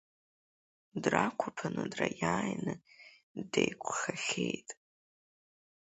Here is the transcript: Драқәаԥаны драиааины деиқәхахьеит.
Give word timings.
Драқәаԥаны 1.03 1.83
драиааины 1.91 2.73
деиқәхахьеит. 3.51 4.69